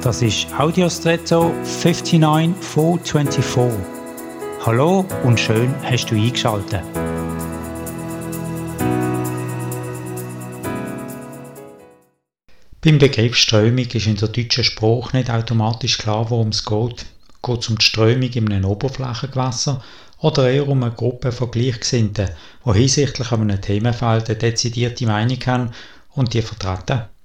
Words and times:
Das 0.00 0.22
ist 0.22 0.46
Audiostretto 0.56 1.52
59424. 1.64 3.80
Hallo 4.64 5.04
und 5.24 5.40
schön 5.40 5.74
hast 5.82 6.06
du 6.06 6.14
eingeschaltet. 6.14 6.84
Beim 12.80 12.98
Begriff 12.98 13.34
Strömung 13.34 13.86
ist 13.86 14.06
in 14.06 14.14
der 14.14 14.28
deutschen 14.28 14.62
Sprache 14.62 15.16
nicht 15.16 15.30
automatisch 15.30 15.98
klar, 15.98 16.30
worum 16.30 16.50
es 16.50 16.64
geht. 16.64 17.06
Geht 17.42 17.58
es 17.58 17.68
um 17.68 17.76
die 17.76 17.84
Strömung 17.84 18.30
in 18.30 18.52
einem 18.52 18.66
Oberflächengewässer 18.66 19.82
oder 20.20 20.48
eher 20.48 20.68
um 20.68 20.84
eine 20.84 20.92
Gruppe 20.92 21.32
von 21.32 21.50
Gleichgesinnten, 21.50 22.28
die 22.64 22.72
hinsichtlich 22.72 23.32
einem 23.32 23.60
Themenfeld 23.60 24.30
eine 24.30 24.38
dezidierte 24.38 25.06
Meinung 25.06 25.38
haben 25.44 25.72
und 26.14 26.34
die 26.34 26.42
vertreten? 26.42 27.17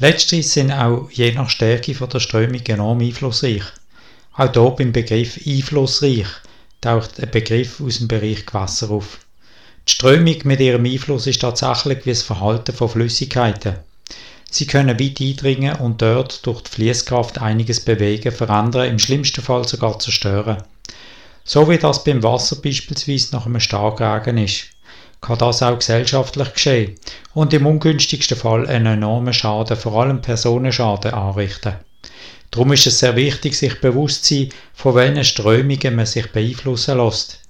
Letzteres 0.00 0.52
sind 0.52 0.70
auch 0.70 1.10
je 1.10 1.32
nach 1.32 1.50
Stärke 1.50 1.92
von 1.92 2.08
der 2.08 2.20
Strömung 2.20 2.64
enorm 2.66 3.00
einflussreich. 3.00 3.64
Auch 4.32 4.52
hier 4.52 4.70
beim 4.70 4.92
Begriff 4.92 5.40
einflussreich 5.44 6.28
taucht 6.80 7.18
ein 7.18 7.30
Begriff 7.32 7.80
aus 7.80 7.98
dem 7.98 8.06
Bereich 8.06 8.46
Gewässer 8.46 8.90
auf. 8.90 9.18
Die 9.88 9.92
Strömung 9.92 10.36
mit 10.44 10.60
ihrem 10.60 10.84
Einfluss 10.84 11.26
ist 11.26 11.40
tatsächlich 11.40 12.06
wie 12.06 12.10
das 12.10 12.22
Verhalten 12.22 12.72
von 12.72 12.88
Flüssigkeiten. 12.88 13.74
Sie 14.48 14.68
können 14.68 15.00
weit 15.00 15.20
eindringen 15.20 15.74
und 15.76 16.00
dort 16.00 16.46
durch 16.46 16.62
die 16.62 16.70
Fließkraft 16.70 17.40
einiges 17.40 17.80
bewegen, 17.80 18.30
verändern, 18.30 18.88
im 18.88 19.00
schlimmsten 19.00 19.42
Fall 19.42 19.66
sogar 19.66 19.98
zerstören. 19.98 20.62
So 21.42 21.68
wie 21.68 21.78
das 21.78 22.04
beim 22.04 22.22
Wasser 22.22 22.56
beispielsweise 22.56 23.34
nach 23.34 23.46
einem 23.46 23.58
Starkregen 23.58 24.38
ist 24.38 24.66
kann 25.20 25.38
das 25.38 25.62
auch 25.62 25.78
gesellschaftlich 25.78 26.52
geschehen 26.52 26.94
und 27.34 27.52
im 27.52 27.66
ungünstigsten 27.66 28.36
Fall 28.36 28.66
einen 28.66 28.86
enormen 28.86 29.34
Schaden, 29.34 29.76
vor 29.76 30.00
allem 30.00 30.22
Personenschaden, 30.22 31.12
anrichten. 31.12 31.74
Darum 32.50 32.72
ist 32.72 32.86
es 32.86 32.98
sehr 33.00 33.16
wichtig, 33.16 33.56
sich 33.56 33.80
bewusst 33.80 34.24
zu 34.24 34.34
sein, 34.34 34.48
von 34.74 34.94
welchen 34.94 35.24
Strömungen 35.24 35.96
man 35.96 36.06
sich 36.06 36.30
beeinflussen 36.32 36.96
lässt. 36.96 37.40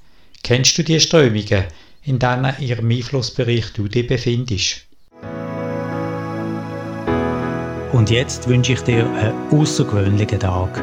Kennst 0.43 0.77
du 0.79 0.83
die 0.83 0.99
Strömungen, 0.99 1.65
in 2.03 2.19
denen 2.19 2.55
ihrem 2.59 2.91
Einflussbereich 2.91 3.73
du 3.75 3.87
dich 3.87 4.07
befindest? 4.07 4.87
Und 7.93 8.11
jetzt 8.11 8.49
wünsche 8.49 8.73
ich 8.73 8.81
dir 8.81 9.07
einen 9.11 9.35
außergewöhnlichen 9.51 10.41
Tag. 10.41 10.83